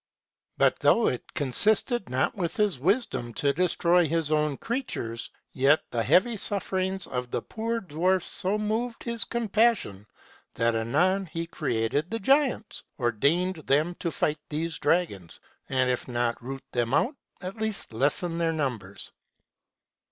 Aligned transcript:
But 0.57 0.79
though 0.79 1.05
it 1.07 1.31
consisted 1.35 2.09
not 2.09 2.33
with 2.33 2.55
his 2.57 2.79
wisdom 2.79 3.35
to 3.35 3.53
destroy 3.53 4.07
his 4.07 4.31
own 4.31 4.57
creatures, 4.57 5.29
yet 5.53 5.83
the 5.91 6.01
heavy 6.01 6.37
sufferings 6.37 7.05
of 7.05 7.29
the 7.29 7.43
poor 7.43 7.79
dwarfs 7.81 8.25
so 8.25 8.57
moved 8.57 9.03
his 9.03 9.23
compassion, 9.23 10.07
that 10.55 10.75
anon 10.75 11.27
he 11.27 11.45
created 11.45 12.09
the 12.09 12.17
giants, 12.19 12.81
ordaining 12.97 13.53
them 13.67 13.93
to 13.99 14.09
fight 14.09 14.39
these 14.49 14.79
drag 14.79 15.13
ons, 15.13 15.39
and, 15.69 15.87
if 15.91 16.07
not 16.07 16.41
root 16.41 16.63
them 16.71 16.95
out, 16.95 17.15
at 17.39 17.57
least 17.57 17.93
lessen 17.93 18.39
their 18.39 18.51
numbers. 18.53 19.11